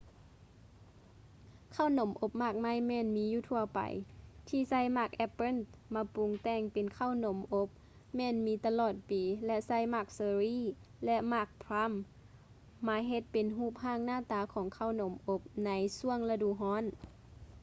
[1.73, 3.79] ເຂົ້າໜົມອົບໝາກໄມ້ແມ່ນມີຢູ່ທົ່ວໄປ
[4.49, 5.55] ທີ່ໃຊ້ໝາກແອບເປີ້ນ
[5.93, 7.67] ມາປຸງແຕ່ງເປັນເຂົ້າໜົມອົບ
[8.17, 10.61] ແມ່ນມີຕະຫຼອດປີ ແລະ ໃຊ້ໝາກເຊີຣີ່
[11.05, 16.83] ແລະ ໝາກພຼາມ plums ມາເຮັດເປັນຮູບຮ່າງໜ້າຕາຂອງເຂົ້າໜົມອົບ ໃນຊ່ວງລະດູຮ້ອນ